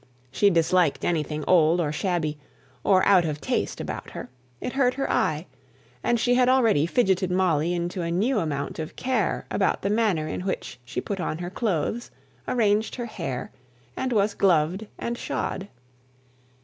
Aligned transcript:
She 0.31 0.49
disliked 0.49 1.05
anything 1.05 1.43
old 1.45 1.79
or 1.79 1.91
shabby, 1.91 2.39
or 2.83 3.05
out 3.05 3.23
of 3.23 3.39
taste 3.39 3.79
about 3.79 4.09
her; 4.09 4.31
it 4.59 4.73
hurt 4.73 4.95
her 4.95 5.07
eye; 5.11 5.45
and 6.03 6.19
she 6.19 6.33
had 6.33 6.49
already 6.49 6.87
fidgeted 6.87 7.29
Molly 7.29 7.75
into 7.75 8.01
a 8.01 8.09
new 8.09 8.39
amount 8.39 8.79
of 8.79 8.95
care 8.95 9.45
about 9.51 9.83
the 9.83 9.91
manner 9.91 10.27
in 10.27 10.41
which 10.41 10.79
she 10.83 11.01
put 11.01 11.19
on 11.19 11.37
her 11.37 11.51
clothes, 11.51 12.09
arranged 12.47 12.95
her 12.95 13.05
hair, 13.05 13.51
and 13.95 14.11
was 14.11 14.33
gloved 14.33 14.87
and 14.97 15.19
shod. 15.19 15.67